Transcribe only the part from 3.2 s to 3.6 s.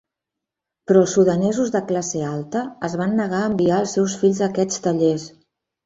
negar a